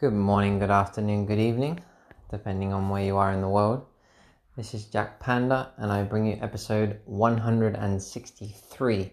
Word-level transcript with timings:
Good 0.00 0.14
morning, 0.14 0.58
good 0.58 0.70
afternoon, 0.70 1.26
good 1.26 1.38
evening, 1.38 1.78
depending 2.30 2.72
on 2.72 2.88
where 2.88 3.04
you 3.04 3.18
are 3.18 3.32
in 3.32 3.42
the 3.42 3.48
world. 3.50 3.84
This 4.56 4.72
is 4.72 4.86
Jack 4.86 5.20
Panda, 5.20 5.74
and 5.76 5.92
I 5.92 6.04
bring 6.04 6.24
you 6.24 6.38
episode 6.40 7.00
163 7.04 9.12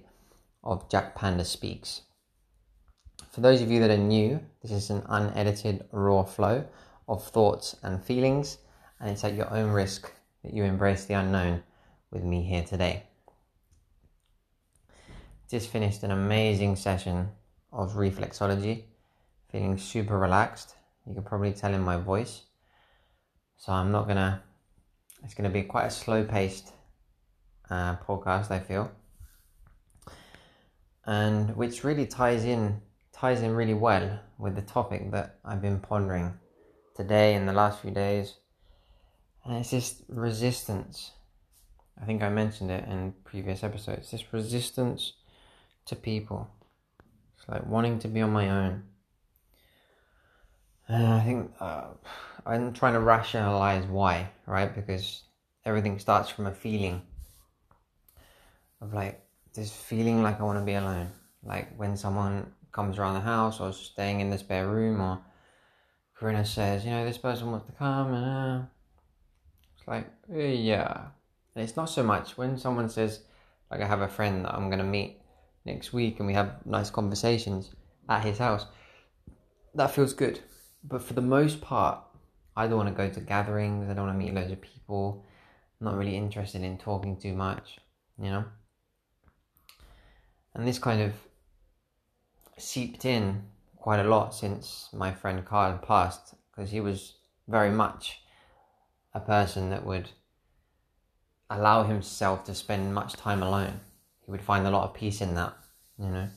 of 0.64 0.90
Jack 0.90 1.14
Panda 1.14 1.44
Speaks. 1.44 2.04
For 3.30 3.42
those 3.42 3.62
of 3.62 3.70
you 3.70 3.82
that 3.82 3.92
are 3.92 3.98
new, 3.98 4.40
this 4.62 4.72
is 4.72 4.90
an 4.90 5.04
unedited, 5.10 5.84
raw 5.92 6.24
flow 6.24 6.64
of 7.10 7.22
thoughts 7.22 7.76
and 7.84 8.02
feelings, 8.02 8.60
and 9.02 9.10
it's 9.10 9.26
at 9.26 9.36
your 9.36 9.54
own 9.54 9.72
risk 9.72 10.10
that 10.42 10.54
you 10.54 10.64
embrace 10.64 11.04
the 11.04 11.16
unknown 11.16 11.64
with 12.12 12.24
me 12.24 12.44
here 12.44 12.64
today. 12.64 13.04
Just 15.50 15.68
finished 15.68 16.04
an 16.04 16.12
amazing 16.12 16.78
session 16.78 17.28
of 17.74 17.96
reflexology, 17.96 18.84
feeling 19.52 19.78
super 19.78 20.18
relaxed 20.18 20.76
you 21.08 21.14
can 21.14 21.24
probably 21.24 21.54
tell 21.54 21.74
in 21.74 21.82
my 21.82 21.98
voice. 21.98 22.44
So 23.58 23.72
I'm 23.72 23.92
not 23.92 24.08
gonna. 24.08 24.44
It's 25.24 25.34
gonna 25.34 25.50
be 25.50 25.64
quite 25.64 25.86
a 25.86 25.92
slow 25.92 26.24
paced 26.24 26.72
uh, 27.70 27.96
podcast. 27.98 28.52
I 28.52 28.60
feel, 28.60 28.92
and 31.06 31.56
which 31.56 31.84
really 31.84 32.06
ties 32.06 32.44
in 32.44 32.82
ties 33.14 33.42
in 33.42 33.56
really 33.56 33.74
well 33.74 34.20
with 34.38 34.56
the 34.56 34.62
topic 34.62 35.12
that 35.12 35.40
I've 35.44 35.62
been 35.62 35.80
pondering 35.80 36.34
today 36.96 37.34
and 37.34 37.48
the 37.48 37.54
last 37.54 37.82
few 37.82 37.92
days. 37.92 38.36
And 39.44 39.58
it's 39.58 39.72
just 39.72 40.04
resistance. 40.10 41.12
I 42.00 42.06
think 42.06 42.22
I 42.22 42.30
mentioned 42.30 42.70
it 42.70 42.88
in 42.88 43.14
previous 43.24 43.64
episodes. 43.64 44.12
This 44.12 44.34
resistance 44.34 45.14
to 45.86 45.96
people. 45.96 46.48
It's 47.38 47.48
like 47.48 47.66
wanting 47.66 47.98
to 48.00 48.08
be 48.08 48.22
on 48.22 48.32
my 48.32 48.50
own 48.50 48.84
and 50.90 51.08
I 51.08 51.20
think 51.24 51.52
uh, 51.60 51.86
I'm 52.46 52.74
trying 52.74 52.94
to 52.94 53.00
rationalize 53.00 53.86
why, 53.86 54.30
right? 54.46 54.74
Because 54.74 55.24
everything 55.66 56.00
starts 56.00 56.30
from 56.30 56.48
a 56.48 56.54
feeling 56.54 57.02
of 58.82 58.94
like 58.94 59.22
this 59.54 59.72
feeling 59.72 60.24
like 60.24 60.40
I 60.40 60.44
want 60.44 60.60
to 60.60 60.66
be 60.66 60.76
alone. 60.76 61.10
Like 61.44 61.76
when 61.78 61.98
someone 61.98 62.54
comes 62.72 62.98
around 62.98 63.16
the 63.16 63.22
house 63.22 63.60
or 63.60 63.74
staying 63.74 64.22
in 64.22 64.30
the 64.30 64.38
spare 64.38 64.68
room 64.68 65.02
or 65.02 65.20
Corinna 66.16 66.46
says, 66.46 66.86
you 66.86 66.92
know, 66.92 67.06
this 67.06 67.18
person 67.18 67.52
wants 67.52 67.66
to 67.66 67.74
come 67.74 68.14
and 68.14 68.26
uh, 68.26 68.66
it's 69.78 69.88
like, 69.88 70.08
yeah. 70.30 71.08
And 71.56 71.64
it's 71.64 71.76
not 71.76 71.90
so 71.90 72.04
much 72.04 72.38
when 72.38 72.58
someone 72.58 72.90
says, 72.90 73.22
like 73.70 73.82
I 73.82 73.88
have 73.88 74.02
a 74.02 74.08
friend 74.08 74.46
that 74.46 74.54
I'm 74.54 74.70
going 74.70 74.80
to 74.80 74.86
meet 74.86 75.22
next 75.66 75.92
week 75.92 76.20
and 76.20 76.28
we 76.28 76.34
have 76.34 76.66
nice 76.66 76.90
conversations 76.90 77.72
at 78.08 78.24
his 78.24 78.38
house. 78.38 78.68
That 79.76 79.92
feels 79.92 80.14
good 80.14 80.40
but 80.84 81.02
for 81.02 81.14
the 81.14 81.22
most 81.22 81.62
part, 81.62 82.00
I 82.56 82.68
don't 82.68 82.78
want 82.78 82.90
to 82.90 82.96
go 82.96 83.10
to 83.10 83.20
gatherings. 83.20 83.90
I 83.90 83.94
don't 83.94 84.08
want 84.08 84.20
to 84.20 84.26
meet 84.26 84.34
loads 84.34 84.52
of 84.52 84.62
people. 84.62 85.26
I'm 85.80 85.86
not 85.86 85.98
really 85.98 86.16
interested 86.16 86.64
in 86.64 86.78
talking 86.78 87.18
too 87.18 87.34
much, 87.34 87.78
you 88.18 88.30
know. 88.32 88.46
And 90.56 90.68
this 90.68 90.80
kind 90.80 91.02
of 91.02 91.14
seeped 92.58 93.06
in 93.06 93.44
quite 93.76 94.00
a 94.00 94.10
lot 94.10 94.34
since 94.34 94.90
my 94.92 95.14
friend 95.14 95.46
Carl 95.46 95.78
passed, 95.78 96.34
because 96.50 96.72
he 96.72 96.80
was 96.80 97.14
very 97.48 97.70
much 97.70 98.22
a 99.14 99.20
person 99.20 99.70
that 99.70 99.86
would 99.86 100.10
allow 101.50 101.84
himself 101.84 102.44
to 102.46 102.56
spend 102.56 102.94
much 102.94 103.14
time 103.14 103.44
alone. 103.44 103.80
He 104.26 104.32
would 104.32 104.42
find 104.42 104.66
a 104.66 104.72
lot 104.72 104.84
of 104.84 104.94
peace 104.96 105.22
in 105.22 105.36
that, 105.36 105.54
you 105.98 106.10
know. 106.10 106.28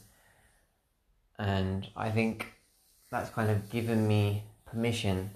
And 1.38 1.88
I 1.96 2.10
think 2.10 2.52
that's 3.10 3.30
kind 3.30 3.50
of 3.50 3.70
given 3.70 4.06
me 4.06 4.44
permission 4.66 5.30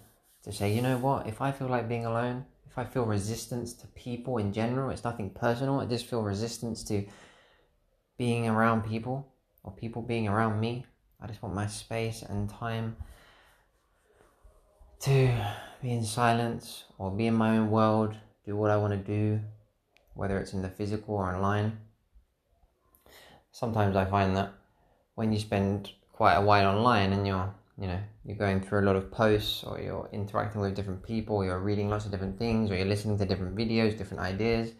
to 0.45 0.53
say, 0.53 0.73
you 0.73 0.83
know 0.83 0.99
what, 0.99 1.27
if 1.27 1.41
I 1.41 1.53
feel 1.53 1.69
like 1.69 1.89
being 1.89 2.07
alone, 2.07 2.45
if 2.67 2.79
I 2.79 2.85
feel 2.85 3.05
resistance 3.05 3.73
to 3.75 3.87
people 3.89 4.39
in 4.39 4.53
general, 4.53 4.91
it's 4.91 5.05
nothing 5.05 5.31
personal, 5.31 5.81
I 5.81 5.87
just 5.87 6.07
feel 6.07 6.23
resistance 6.23 6.85
to 6.85 7.05
being 8.17 8.49
around 8.49 8.83
people 8.83 9.33
or 9.63 9.73
people 9.73 10.03
being 10.03 10.29
around 10.29 10.61
me. 10.61 10.87
I 11.21 11.27
just 11.27 11.43
want 11.43 11.55
my 11.55 11.67
space 11.67 12.23
and 12.23 12.49
time 12.49 12.97
to 15.01 15.33
be 15.83 15.91
in 15.93 16.05
silence 16.05 16.85
or 16.99 17.11
be 17.11 17.27
in 17.27 17.35
my 17.35 17.57
own 17.57 17.71
world, 17.71 18.17
do 18.45 18.57
what 18.57 18.71
I 18.71 18.77
want 18.77 18.93
to 18.93 18.99
do, 18.99 19.41
whether 20.15 20.39
it's 20.39 20.53
in 20.53 20.63
the 20.63 20.69
physical 20.69 21.15
or 21.15 21.35
online. 21.35 21.79
Sometimes 23.51 23.97
I 23.97 24.05
find 24.05 24.37
that 24.37 24.53
when 25.15 25.33
you 25.33 25.39
spend 25.39 25.93
quite 26.13 26.35
a 26.35 26.43
while 26.43 26.77
online 26.77 27.13
and 27.13 27.27
you're 27.27 27.55
you 27.79 27.87
know 27.89 27.99
you're 28.25 28.37
going 28.37 28.61
through 28.61 28.81
a 28.81 28.87
lot 28.87 28.97
of 28.97 29.11
posts 29.11 29.65
or 29.65 29.81
you're 29.81 30.09
interacting 30.13 30.61
with 30.61 30.75
different 30.75 31.03
people 31.03 31.45
you're 31.45 31.59
reading 31.59 31.89
lots 31.91 32.05
of 32.05 32.11
different 32.13 32.39
things 32.39 32.71
or 32.71 32.77
you're 32.77 32.87
listening 32.87 33.19
to 33.19 33.25
different 33.25 33.57
videos 33.57 33.97
different 33.99 34.23
ideas. 34.23 34.73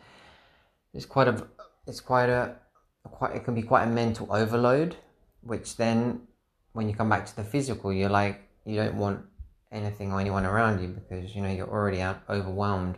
It's 0.93 1.07
quite 1.07 1.29
a 1.29 1.47
it's 1.87 2.01
quite 2.01 2.29
a 2.29 2.57
quite 3.05 3.35
it 3.35 3.45
can 3.45 3.55
be 3.55 3.63
quite 3.63 3.85
a 3.85 3.91
mental 3.91 4.33
overload 4.33 4.97
which 5.43 5.77
then 5.77 6.21
when 6.73 6.89
you 6.89 6.95
come 6.95 7.09
back 7.09 7.27
to 7.27 7.37
the 7.37 7.45
physical 7.45 7.93
you're 7.93 8.09
like 8.09 8.49
you 8.65 8.77
don't 8.77 8.95
want 8.95 9.21
anything 9.73 10.13
or 10.13 10.21
anyone 10.21 10.47
around 10.47 10.81
you 10.81 10.89
because 10.89 11.35
you 11.35 11.43
know 11.43 11.51
you're 11.51 11.69
already 11.69 12.01
out 12.01 12.23
overwhelmed 12.31 12.97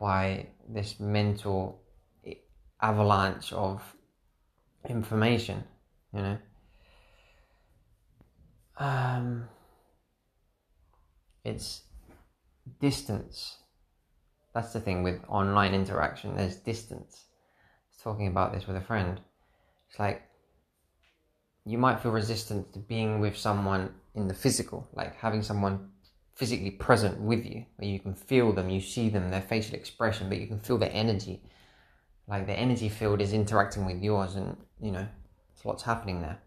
by 0.00 0.46
this 0.68 0.98
mental 0.98 1.82
eh, 2.26 2.34
avalanche 2.80 3.52
of 3.52 3.82
information 4.88 5.62
you 6.14 6.22
know 6.22 6.38
um, 8.76 9.48
it's 11.44 11.82
distance. 12.80 13.58
That's 14.54 14.72
the 14.72 14.80
thing 14.80 15.02
with 15.02 15.20
online 15.28 15.74
interaction. 15.74 16.36
There's 16.36 16.56
distance. 16.56 17.24
I 17.26 17.90
was 17.90 18.02
talking 18.02 18.26
about 18.26 18.52
this 18.52 18.66
with 18.66 18.76
a 18.76 18.80
friend. 18.80 19.20
It's 19.90 19.98
like 19.98 20.22
you 21.64 21.78
might 21.78 22.00
feel 22.00 22.12
resistant 22.12 22.72
to 22.72 22.78
being 22.78 23.20
with 23.20 23.36
someone 23.36 23.94
in 24.14 24.28
the 24.28 24.34
physical, 24.34 24.88
like 24.94 25.16
having 25.16 25.42
someone 25.42 25.90
physically 26.34 26.70
present 26.70 27.20
with 27.20 27.44
you, 27.44 27.64
where 27.76 27.88
you 27.88 28.00
can 28.00 28.14
feel 28.14 28.52
them, 28.52 28.68
you 28.68 28.80
see 28.80 29.08
them, 29.08 29.30
their 29.30 29.40
facial 29.40 29.74
expression, 29.74 30.28
but 30.28 30.38
you 30.38 30.46
can 30.46 30.58
feel 30.58 30.78
their 30.78 30.90
energy. 30.92 31.42
Like 32.26 32.46
the 32.46 32.58
energy 32.58 32.88
field 32.88 33.20
is 33.20 33.32
interacting 33.32 33.86
with 33.86 34.02
yours, 34.02 34.34
and 34.34 34.56
you 34.80 34.90
know, 34.90 35.06
it's 35.52 35.64
what's 35.64 35.82
happening 35.82 36.22
there 36.22 36.38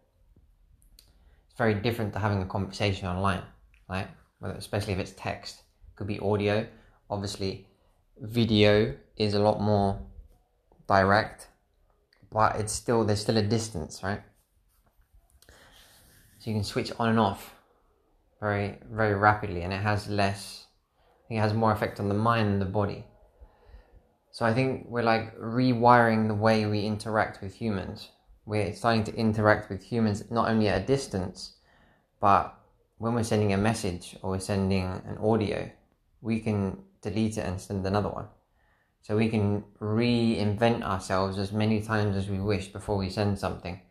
very 1.58 1.74
different 1.74 2.14
to 2.14 2.20
having 2.20 2.42
a 2.42 2.46
conversation 2.46 3.08
online, 3.08 3.42
right? 3.90 4.08
Especially 4.44 4.94
if 4.94 5.00
it's 5.00 5.14
text, 5.18 5.64
it 5.88 5.96
could 5.96 6.08
be 6.08 6.20
audio. 6.20 6.68
Obviously, 7.10 7.68
video 8.20 8.96
is 9.18 9.34
a 9.34 9.40
lot 9.40 9.60
more 9.60 10.00
direct, 10.88 11.48
but 12.32 12.56
it's 12.58 12.74
still 12.74 13.04
there's 13.04 13.22
still 13.22 13.38
a 13.38 13.42
distance, 13.42 14.04
right? 14.04 14.22
So 16.40 16.52
you 16.52 16.56
can 16.56 16.64
switch 16.64 16.92
on 17.00 17.10
and 17.10 17.20
off 17.20 17.56
very 18.40 18.78
very 18.92 19.16
rapidly, 19.16 19.62
and 19.64 19.74
it 19.74 19.82
has 19.82 20.08
less. 20.08 20.68
it 21.30 21.40
has 21.40 21.54
more 21.54 21.72
effect 21.72 22.00
on 22.00 22.08
the 22.08 22.16
mind 22.16 22.48
and 22.48 22.62
the 22.62 22.66
body. 22.66 23.06
So 24.32 24.46
I 24.46 24.54
think 24.54 24.86
we're 24.88 25.02
like 25.02 25.36
rewiring 25.40 26.28
the 26.28 26.36
way 26.36 26.68
we 26.68 26.82
interact 26.86 27.42
with 27.42 27.56
humans 27.56 28.10
we're 28.48 28.74
starting 28.74 29.04
to 29.04 29.14
interact 29.16 29.70
with 29.70 29.84
humans 29.84 30.24
not 30.32 30.50
only 30.50 30.70
at 30.70 30.82
a 30.82 30.86
distance, 30.86 31.58
but 32.22 32.58
when 32.98 33.14
we're 33.14 33.24
sending 33.24 33.52
a 33.52 33.58
message 33.58 34.16
or 34.22 34.32
we're 34.32 34.40
sending 34.40 34.86
an 34.86 35.18
audio, 35.22 35.70
we 36.22 36.40
can 36.40 36.78
delete 37.02 37.38
it 37.38 37.46
and 37.46 37.60
send 37.60 37.86
another 37.86 38.08
one. 38.08 38.28
So 39.02 39.18
we 39.18 39.28
can 39.28 39.66
reinvent 39.82 40.82
ourselves 40.82 41.38
as 41.38 41.52
many 41.52 41.82
times 41.82 42.16
as 42.16 42.30
we 42.30 42.40
wish 42.40 42.70
before 42.70 42.96
we 42.96 43.10
send 43.10 43.38
something, 43.38 43.82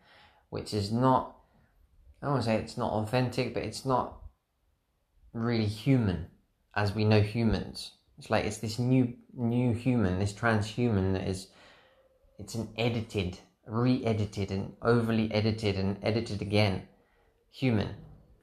which 0.49 0.73
is 0.73 0.91
not, 0.91 1.35
I 2.21 2.25
don't 2.25 2.33
want 2.33 2.45
to 2.45 2.49
say 2.49 2.55
it's 2.55 2.77
not 2.77 2.91
authentic, 2.93 3.53
but 3.53 3.63
it's 3.63 3.85
not 3.85 4.17
really 5.33 5.67
human 5.67 6.27
as 6.75 6.95
we 6.95 7.05
know 7.05 7.21
humans. 7.21 7.91
It's 8.17 8.31
like 8.31 8.45
it's 8.45 8.57
this 8.57 8.79
new 8.79 9.13
new 9.35 9.73
human, 9.73 10.17
this 10.17 10.33
transhuman 10.33 11.13
that 11.13 11.27
is 11.27 11.47
it's 12.39 12.55
an 12.55 12.69
edited 12.75 13.37
re-edited 13.67 14.51
and 14.51 14.75
overly 14.81 15.31
edited 15.33 15.75
and 15.75 15.97
edited 16.01 16.41
again. 16.41 16.87
Human 17.51 17.95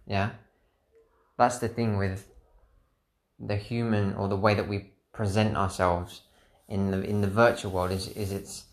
yeah? 0.07 0.31
That's 1.37 1.59
the 1.59 1.69
thing 1.69 1.97
with 1.97 2.29
the 3.39 3.57
human 3.57 4.15
or 4.15 4.29
the 4.29 4.37
way 4.37 4.55
that 4.55 4.69
we 4.69 4.93
present 5.13 5.57
ourselves 5.57 6.23
in 6.69 6.91
the 6.91 7.03
in 7.03 7.21
the 7.21 7.29
virtual 7.29 7.73
world 7.73 7.91
is 7.91 8.09
is 8.09 8.33
it's 8.33 8.65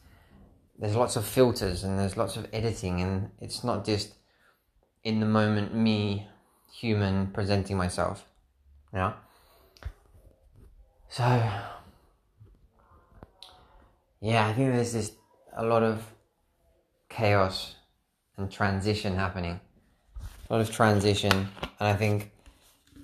there's 0.78 0.96
lots 0.96 1.16
of 1.16 1.26
filters 1.26 1.84
and 1.84 2.00
there's 2.00 2.18
lots 2.18 2.38
of 2.38 2.48
editing 2.54 3.02
and 3.02 3.30
it's 3.40 3.64
not 3.64 3.86
just 3.86 4.14
in 5.04 5.20
the 5.20 5.26
moment 5.26 5.74
me 5.74 6.28
human 6.72 7.28
presenting 7.28 7.78
myself 7.78 8.26
yeah? 8.94 9.14
So 11.10 11.24
yeah 14.22 14.48
i 14.48 14.54
think 14.54 14.74
there's 14.74 14.94
just 14.94 15.14
a 15.54 15.66
lot 15.66 15.84
of 15.84 16.02
chaos 17.12 17.76
and 18.38 18.52
transition 18.52 19.16
happening. 19.16 19.60
A 20.50 20.54
lot 20.54 20.62
of 20.62 20.72
transition, 20.72 21.32
and 21.32 21.88
I 21.94 21.96
think 21.96 22.32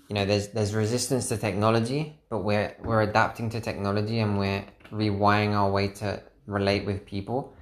you 0.09 0.15
know 0.15 0.25
there's 0.25 0.47
there's 0.49 0.73
resistance 0.73 1.29
to 1.29 1.37
technology, 1.37 2.19
but 2.29 2.39
we're 2.39 2.75
we're 2.83 3.03
adapting 3.03 3.49
to 3.51 3.61
technology 3.61 4.19
and 4.19 4.39
we're 4.39 4.65
rewiring 4.91 5.53
our 5.53 5.69
way 5.69 5.89
to 6.01 6.21
relate 6.47 6.85
with 6.85 7.05
people, 7.05 7.53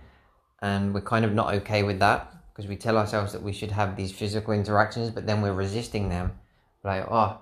and 0.61 0.93
we're 0.93 1.01
kind 1.01 1.25
of 1.25 1.33
not 1.33 1.53
okay 1.55 1.83
with 1.83 1.99
that 1.99 2.31
because 2.55 2.69
we 2.69 2.77
tell 2.77 2.97
ourselves 2.97 3.33
that 3.33 3.43
we 3.43 3.51
should 3.51 3.71
have 3.71 3.97
these 3.97 4.13
physical 4.13 4.53
interactions, 4.53 5.09
but 5.09 5.27
then 5.27 5.41
we're 5.41 5.53
resisting 5.53 6.07
them. 6.07 6.31
Like, 6.85 7.05
oh, 7.11 7.41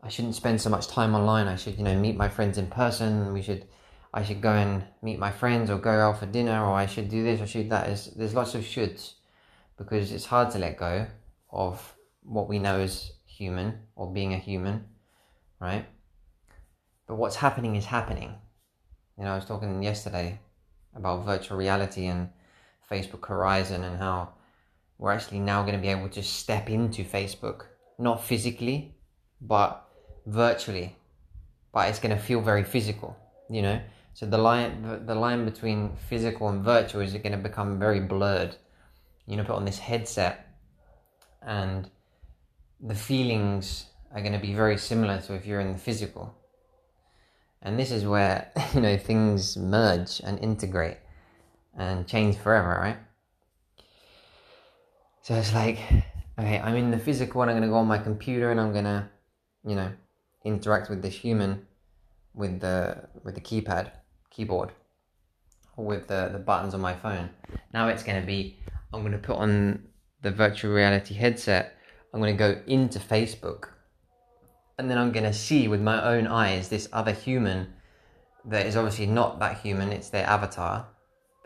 I 0.00 0.08
shouldn't 0.08 0.36
spend 0.36 0.60
so 0.60 0.70
much 0.70 0.86
time 0.86 1.16
online. 1.16 1.48
I 1.48 1.56
should, 1.56 1.76
you 1.76 1.82
know, 1.82 1.98
meet 1.98 2.16
my 2.16 2.28
friends 2.28 2.56
in 2.56 2.68
person. 2.68 3.32
We 3.32 3.42
should, 3.42 3.66
I 4.12 4.24
should 4.24 4.40
go 4.40 4.52
and 4.52 4.84
meet 5.02 5.18
my 5.18 5.30
friends 5.30 5.70
or 5.70 5.78
go 5.78 5.90
out 5.90 6.18
for 6.18 6.26
dinner, 6.26 6.64
or 6.64 6.74
I 6.74 6.86
should 6.86 7.08
do 7.08 7.22
this 7.22 7.40
or 7.40 7.46
should 7.46 7.70
that. 7.70 7.86
There's, 7.86 8.06
there's 8.06 8.34
lots 8.34 8.54
of 8.54 8.62
shoulds 8.62 9.14
because 9.76 10.12
it's 10.12 10.24
hard 10.26 10.50
to 10.52 10.58
let 10.58 10.78
go 10.78 11.06
of 11.50 11.94
what 12.22 12.48
we 12.48 12.58
know 12.58 12.80
as 12.80 13.12
human 13.26 13.78
or 13.96 14.12
being 14.12 14.34
a 14.34 14.38
human, 14.38 14.84
right? 15.60 15.86
But 17.06 17.16
what's 17.16 17.36
happening 17.36 17.76
is 17.76 17.86
happening. 17.86 18.34
You 19.16 19.24
know, 19.24 19.32
I 19.32 19.36
was 19.36 19.44
talking 19.44 19.82
yesterday 19.82 20.38
about 20.94 21.24
virtual 21.24 21.56
reality 21.56 22.06
and 22.06 22.30
Facebook 22.90 23.26
Horizon 23.26 23.84
and 23.84 23.98
how 23.98 24.30
we're 24.98 25.12
actually 25.12 25.40
now 25.40 25.62
going 25.62 25.74
to 25.74 25.80
be 25.80 25.88
able 25.88 26.08
to 26.08 26.22
step 26.22 26.68
into 26.68 27.04
Facebook, 27.04 27.66
not 27.98 28.24
physically, 28.24 28.94
but 29.40 29.86
virtually. 30.26 30.96
But 31.72 31.88
it's 31.88 32.00
going 32.00 32.16
to 32.16 32.22
feel 32.22 32.40
very 32.40 32.64
physical, 32.64 33.16
you 33.48 33.62
know. 33.62 33.80
So 34.18 34.26
the 34.26 34.36
line, 34.36 35.06
the 35.06 35.14
line 35.14 35.44
between 35.44 35.94
physical 36.08 36.48
and 36.48 36.64
virtual 36.64 37.02
is 37.02 37.12
going 37.12 37.30
to 37.30 37.38
become 37.38 37.78
very 37.78 38.00
blurred. 38.00 38.56
You 39.26 39.36
know, 39.36 39.44
put 39.44 39.54
on 39.54 39.64
this 39.64 39.78
headset, 39.78 40.44
and 41.40 41.88
the 42.80 42.96
feelings 42.96 43.86
are 44.12 44.20
going 44.20 44.32
to 44.32 44.40
be 44.40 44.54
very 44.54 44.76
similar 44.76 45.20
to 45.20 45.34
if 45.34 45.46
you're 45.46 45.60
in 45.60 45.72
the 45.72 45.78
physical. 45.78 46.34
And 47.62 47.78
this 47.78 47.92
is 47.92 48.04
where 48.04 48.50
you 48.74 48.80
know 48.80 48.96
things 48.96 49.56
merge 49.56 50.20
and 50.24 50.40
integrate 50.40 50.96
and 51.76 52.04
change 52.08 52.38
forever, 52.38 52.70
right? 52.70 52.98
So 55.22 55.36
it's 55.36 55.54
like, 55.54 55.78
okay, 56.36 56.58
I'm 56.58 56.74
in 56.74 56.90
the 56.90 56.98
physical 56.98 57.42
and 57.42 57.52
I'm 57.52 57.56
gonna 57.58 57.68
go 57.68 57.76
on 57.76 57.86
my 57.86 57.98
computer 57.98 58.50
and 58.50 58.60
I'm 58.60 58.72
gonna, 58.72 59.10
you 59.64 59.76
know, 59.76 59.92
interact 60.44 60.90
with 60.90 61.02
this 61.02 61.14
human 61.14 61.68
with 62.34 62.58
the 62.58 63.08
with 63.22 63.36
the 63.36 63.40
keypad, 63.40 63.92
keyboard, 64.30 64.72
with 65.76 66.06
the, 66.08 66.30
the 66.32 66.38
buttons 66.38 66.74
on 66.74 66.80
my 66.80 66.94
phone. 66.94 67.30
Now 67.72 67.88
it's 67.88 68.02
gonna 68.02 68.24
be 68.24 68.58
I'm 68.92 69.02
gonna 69.02 69.18
put 69.18 69.36
on 69.36 69.84
the 70.22 70.30
virtual 70.30 70.72
reality 70.72 71.14
headset, 71.14 71.76
I'm 72.12 72.20
gonna 72.20 72.32
go 72.32 72.60
into 72.66 72.98
Facebook, 72.98 73.68
and 74.78 74.90
then 74.90 74.98
I'm 74.98 75.12
gonna 75.12 75.32
see 75.32 75.68
with 75.68 75.80
my 75.80 76.02
own 76.02 76.26
eyes 76.26 76.68
this 76.68 76.88
other 76.92 77.12
human 77.12 77.74
that 78.44 78.66
is 78.66 78.76
obviously 78.76 79.06
not 79.06 79.38
that 79.40 79.58
human, 79.58 79.92
it's 79.92 80.08
their 80.10 80.26
avatar 80.26 80.86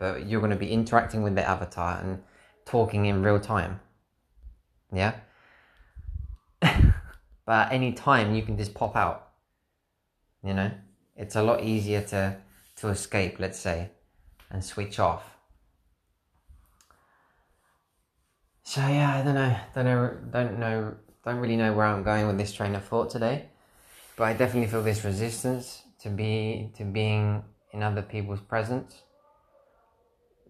but 0.03 0.27
you're 0.27 0.41
going 0.41 0.51
to 0.51 0.57
be 0.57 0.69
interacting 0.69 1.23
with 1.23 1.33
the 1.33 1.47
avatar 1.47 1.97
and 2.01 2.21
talking 2.65 3.05
in 3.05 3.23
real 3.23 3.39
time. 3.39 3.79
Yeah? 4.91 5.13
but 6.61 7.71
any 7.71 7.93
time, 7.93 8.35
you 8.35 8.41
can 8.41 8.57
just 8.57 8.73
pop 8.73 8.97
out. 8.97 9.29
You 10.43 10.53
know? 10.55 10.71
It's 11.15 11.37
a 11.37 11.41
lot 11.41 11.63
easier 11.63 12.01
to, 12.01 12.35
to 12.77 12.89
escape, 12.89 13.39
let's 13.39 13.59
say, 13.59 13.91
and 14.49 14.63
switch 14.63 14.99
off. 14.99 15.23
So 18.63 18.81
yeah, 18.81 19.17
I 19.17 19.23
don't 19.23 19.35
know, 19.35 19.57
don't 19.75 19.85
know, 19.85 20.17
don't 20.31 20.59
know, 20.59 20.95
don't 21.25 21.37
really 21.37 21.57
know 21.57 21.73
where 21.73 21.85
I'm 21.85 22.03
going 22.03 22.27
with 22.27 22.37
this 22.37 22.53
train 22.53 22.75
of 22.75 22.85
thought 22.85 23.09
today, 23.09 23.49
but 24.15 24.23
I 24.25 24.33
definitely 24.33 24.69
feel 24.69 24.83
this 24.83 25.03
resistance 25.03 25.83
to 25.99 26.09
be 26.09 26.71
to 26.77 26.83
being 26.83 27.43
in 27.71 27.83
other 27.83 28.01
people's 28.01 28.41
presence 28.41 29.03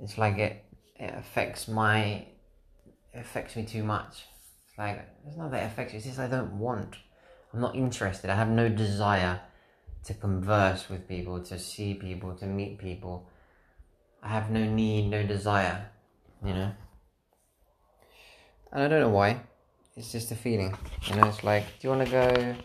it's 0.04 0.18
like 0.18 0.38
it, 0.38 0.64
it 0.96 1.14
affects 1.18 1.68
my 1.68 2.26
it 3.14 3.20
affects 3.20 3.56
me 3.56 3.64
too 3.64 3.84
much. 3.84 4.26
It's 4.68 4.78
like 4.78 5.08
it's 5.28 5.38
not 5.38 5.52
that 5.52 5.64
it 5.64 5.68
affects 5.68 5.94
you, 5.94 5.98
it's 5.98 6.08
just 6.08 6.20
I 6.20 6.28
don't 6.28 6.58
want. 6.60 6.96
I'm 7.54 7.62
not 7.62 7.76
interested. 7.76 8.30
I 8.30 8.36
have 8.36 8.50
no 8.50 8.68
desire 8.68 9.40
to 10.06 10.14
converse 10.14 10.90
with 10.90 11.08
people, 11.08 11.40
to 11.42 11.58
see 11.58 11.94
people, 11.94 12.36
to 12.36 12.46
meet 12.46 12.78
people. 12.78 13.28
I 14.22 14.30
have 14.30 14.50
no 14.50 14.64
need, 14.64 15.10
no 15.10 15.24
desire, 15.24 15.90
you 16.44 16.54
know. 16.54 16.72
And 18.72 18.84
I 18.84 18.88
don't 18.88 19.02
know 19.02 19.10
why. 19.10 19.42
It's 19.96 20.12
just 20.12 20.32
a 20.32 20.36
feeling. 20.36 20.76
You 21.04 21.16
know, 21.16 21.28
it's 21.28 21.44
like, 21.44 21.64
do 21.80 21.88
you 21.88 21.90
want 21.90 22.06
to 22.06 22.12
go 22.12 22.56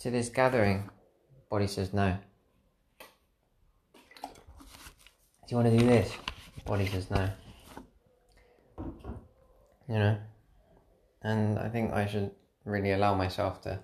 to 0.00 0.10
this 0.10 0.28
gathering? 0.28 0.90
Body 1.50 1.66
says 1.66 1.92
no. 1.94 2.16
Do 4.20 5.54
you 5.54 5.56
want 5.56 5.70
to 5.70 5.78
do 5.78 5.86
this? 5.86 6.12
Body 6.64 6.86
says 6.86 7.10
no. 7.10 7.30
You 9.88 9.94
know? 9.94 10.18
And 11.22 11.58
I 11.58 11.68
think 11.68 11.92
I 11.92 12.06
should 12.06 12.32
really 12.64 12.92
allow 12.92 13.14
myself 13.14 13.62
to 13.62 13.78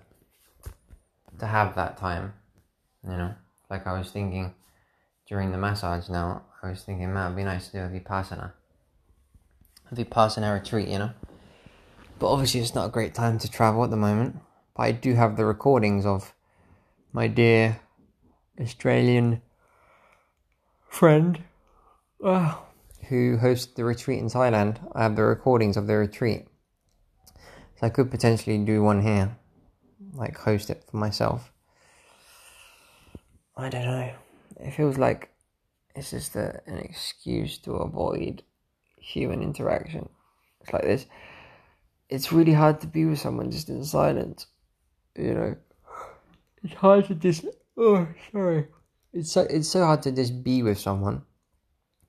to 1.39 1.47
have 1.47 1.75
that 1.75 1.97
time. 1.97 2.33
You 3.03 3.17
know? 3.17 3.33
Like 3.69 3.87
I 3.87 3.97
was 3.97 4.11
thinking 4.11 4.53
during 5.27 5.51
the 5.51 5.57
massage 5.57 6.09
now, 6.09 6.43
I 6.61 6.69
was 6.69 6.83
thinking, 6.83 7.13
man, 7.13 7.27
it'd 7.27 7.37
be 7.37 7.43
nice 7.43 7.69
to 7.69 7.71
do 7.73 7.79
a 7.79 7.99
Vipassana. 7.99 8.51
A 9.91 9.95
Vipassana 9.95 10.53
retreat, 10.53 10.87
you 10.87 10.99
know? 10.99 11.11
But 12.19 12.31
obviously 12.31 12.61
it's 12.61 12.75
not 12.75 12.87
a 12.87 12.91
great 12.91 13.13
time 13.13 13.37
to 13.39 13.49
travel 13.49 13.83
at 13.83 13.89
the 13.89 13.97
moment. 13.97 14.39
But 14.75 14.83
I 14.83 14.91
do 14.91 15.15
have 15.15 15.37
the 15.37 15.45
recordings 15.45 16.05
of 16.05 16.33
my 17.11 17.27
dear 17.27 17.79
Australian 18.59 19.41
friend. 20.87 21.43
Oh, 22.23 22.63
who 23.09 23.37
host 23.37 23.75
the 23.75 23.83
retreat 23.83 24.19
in 24.19 24.27
Thailand. 24.27 24.79
I 24.93 25.03
have 25.03 25.15
the 25.15 25.23
recordings 25.23 25.77
of 25.77 25.87
the 25.87 25.95
retreat. 25.95 26.47
So 27.79 27.87
I 27.87 27.89
could 27.89 28.09
potentially 28.09 28.57
do 28.57 28.81
one 28.81 29.01
here, 29.01 29.37
like 30.13 30.37
host 30.37 30.69
it 30.69 30.83
for 30.89 30.97
myself. 30.97 31.52
I 33.55 33.69
don't 33.69 33.85
know. 33.85 34.11
It 34.59 34.71
feels 34.71 34.97
like 34.97 35.29
it's 35.95 36.11
just 36.11 36.35
a, 36.35 36.61
an 36.65 36.77
excuse 36.77 37.57
to 37.59 37.73
avoid 37.73 38.43
human 38.97 39.41
interaction. 39.41 40.09
It's 40.61 40.73
like 40.73 40.83
this. 40.83 41.05
It's 42.09 42.31
really 42.31 42.53
hard 42.53 42.81
to 42.81 42.87
be 42.87 43.05
with 43.05 43.19
someone 43.19 43.51
just 43.51 43.69
in 43.69 43.83
silence. 43.83 44.47
You 45.15 45.33
know, 45.33 45.55
it's 46.63 46.73
hard 46.73 47.05
to 47.05 47.15
just. 47.15 47.45
Oh, 47.77 48.07
sorry. 48.31 48.67
It's 49.13 49.31
so 49.31 49.41
it's 49.41 49.69
so 49.69 49.85
hard 49.85 50.01
to 50.03 50.11
just 50.11 50.43
be 50.43 50.63
with 50.63 50.79
someone 50.79 51.23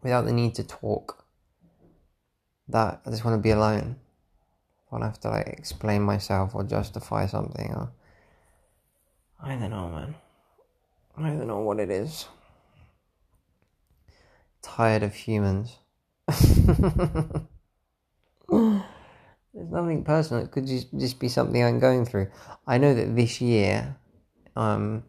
without 0.03 0.25
the 0.25 0.33
need 0.33 0.55
to 0.57 0.65
talk. 0.65 1.25
That 2.69 3.03
I 3.05 3.11
just 3.11 3.25
want 3.25 3.37
to 3.37 3.43
be 3.43 3.51
alone. 3.51 3.97
I 4.91 4.97
don't 4.97 5.03
have 5.03 5.21
to 5.21 5.29
like 5.29 5.49
explain 5.49 6.03
myself 6.03 6.55
or 6.55 6.65
justify 6.65 7.27
something 7.27 7.73
or 7.75 7.93
I 9.43 9.57
don't 9.57 9.71
know, 9.71 9.89
man. 9.91 10.15
I 11.17 11.29
don't 11.29 11.47
know 11.47 11.61
what 11.61 11.79
it 11.79 11.91
is. 11.91 12.27
Tired 14.63 15.03
of 15.03 15.15
humans. 15.15 15.79
There's 16.29 16.67
nothing 19.71 20.05
personal. 20.05 20.43
It 20.43 20.51
could 20.51 20.67
just 20.67 20.89
just 20.99 21.21
be 21.21 21.29
something 21.29 21.63
I'm 21.63 21.79
going 21.79 22.05
through. 22.05 22.29
I 22.67 22.79
know 22.79 22.95
that 22.95 23.15
this 23.15 23.41
year, 23.41 23.97
um, 24.57 25.05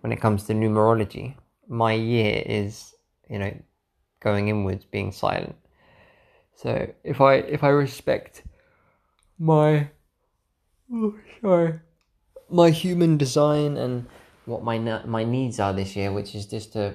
when 0.00 0.12
it 0.12 0.20
comes 0.20 0.44
to 0.44 0.52
numerology, 0.52 1.36
my 1.68 1.92
year 1.92 2.42
is 2.44 2.94
you 3.30 3.38
know 3.38 3.54
going 4.20 4.48
inwards, 4.48 4.84
being 4.84 5.12
silent. 5.12 5.56
So 6.56 6.92
if 7.04 7.20
I 7.20 7.36
if 7.36 7.64
I 7.64 7.68
respect 7.68 8.42
my 9.38 9.88
oh, 10.92 11.14
sorry 11.40 11.80
my 12.48 12.70
human 12.70 13.16
design 13.16 13.76
and 13.76 14.06
what 14.46 14.62
my 14.62 14.78
my 15.04 15.24
needs 15.24 15.60
are 15.60 15.72
this 15.72 15.94
year, 15.96 16.12
which 16.12 16.34
is 16.34 16.46
just 16.46 16.72
to 16.72 16.94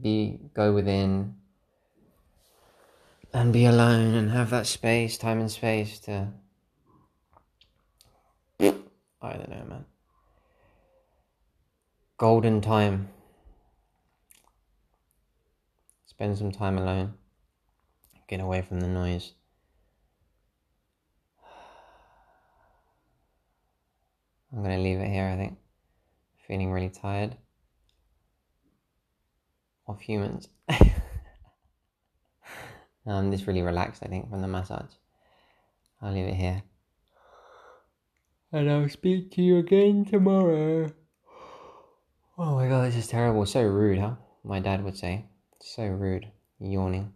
be 0.00 0.38
go 0.54 0.72
within 0.72 1.34
and 3.32 3.52
be 3.52 3.64
alone 3.64 4.14
and 4.14 4.30
have 4.30 4.50
that 4.50 4.66
space, 4.66 5.18
time 5.18 5.40
and 5.40 5.50
space 5.50 5.98
to 6.00 6.28
I 9.24 9.32
don't 9.32 9.48
know, 9.48 9.64
man. 9.66 9.84
Golden 12.18 12.60
time. 12.60 13.08
Spend 16.04 16.36
some 16.36 16.52
time 16.52 16.76
alone. 16.76 17.14
Get 18.28 18.40
away 18.40 18.60
from 18.60 18.80
the 18.80 18.86
noise. 18.86 19.32
I'm 24.52 24.62
going 24.62 24.76
to 24.76 24.82
leave 24.82 24.98
it 24.98 25.08
here, 25.08 25.26
I 25.26 25.36
think. 25.36 25.56
Feeling 26.46 26.72
really 26.72 26.90
tired 26.90 27.36
of 29.86 30.00
humans. 30.00 30.48
Um, 33.06 33.26
I'm 33.26 33.32
just 33.32 33.46
really 33.46 33.62
relaxed, 33.62 34.02
I 34.02 34.08
think, 34.08 34.30
from 34.30 34.40
the 34.40 34.48
massage. 34.48 34.92
I'll 36.00 36.12
leave 36.12 36.26
it 36.26 36.34
here. 36.34 36.62
And 38.52 38.70
I'll 38.70 38.88
speak 38.88 39.30
to 39.32 39.42
you 39.42 39.58
again 39.58 40.04
tomorrow. 40.04 40.90
Oh 42.38 42.54
my 42.54 42.68
god, 42.68 42.86
this 42.86 42.96
is 42.96 43.06
terrible. 43.06 43.44
So 43.46 43.62
rude, 43.62 43.98
huh? 43.98 44.14
My 44.42 44.60
dad 44.60 44.84
would 44.84 44.96
say. 44.96 45.26
So 45.60 45.84
rude. 45.86 46.28
Yawning. 46.60 47.12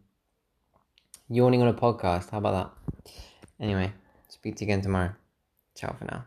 Yawning 1.29 1.63
on 1.63 1.69
a 1.69 1.75
podcast. 1.75 2.31
How 2.31 2.39
about 2.39 2.75
that? 3.05 3.13
Anyway, 3.61 3.93
speak 4.29 4.57
to 4.57 4.65
you 4.65 4.73
again 4.73 4.83
tomorrow. 4.83 5.15
Ciao 5.75 5.95
for 5.99 6.05
now. 6.05 6.25